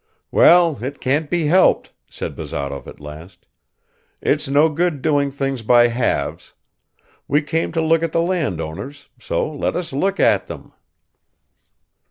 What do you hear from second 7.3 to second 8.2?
came to look at